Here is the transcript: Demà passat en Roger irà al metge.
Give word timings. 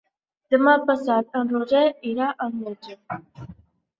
Demà 0.53 0.71
passat 0.85 1.37
en 1.41 1.51
Roger 1.51 1.83
irà 2.13 2.29
al 2.47 2.57
metge. 2.63 2.99